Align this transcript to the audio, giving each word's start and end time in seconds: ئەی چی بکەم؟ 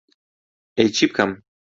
ئەی 0.77 0.89
چی 0.95 1.05
بکەم؟ 1.09 1.31